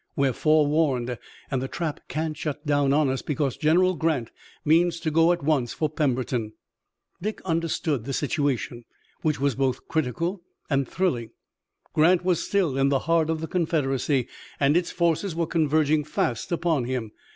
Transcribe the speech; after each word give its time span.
We're 0.15 0.33
forewarned, 0.33 1.19
and 1.51 1.61
the 1.61 1.67
trap 1.67 1.99
can't 2.07 2.35
shut 2.35 2.65
down 2.65 2.91
on 2.91 3.07
us, 3.07 3.21
because 3.21 3.55
General 3.55 3.93
Grant 3.93 4.31
means 4.65 4.99
to 5.01 5.11
go 5.11 5.31
at 5.31 5.43
once 5.43 5.73
for 5.73 5.91
Pemberton." 5.91 6.53
Dick 7.21 7.39
understood 7.45 8.05
the 8.05 8.11
situation, 8.11 8.83
which 9.21 9.39
was 9.39 9.53
both 9.53 9.87
critical 9.87 10.41
and 10.71 10.87
thrilling. 10.87 11.29
Grant 11.93 12.25
was 12.25 12.43
still 12.43 12.79
in 12.79 12.89
the 12.89 12.97
heart 13.05 13.29
of 13.29 13.41
the 13.41 13.47
Confederacy, 13.47 14.27
and 14.59 14.75
its 14.75 14.89
forces 14.89 15.35
were 15.35 15.45
converging 15.45 16.03
fast 16.03 16.51
upon 16.51 16.85
him. 16.85 17.11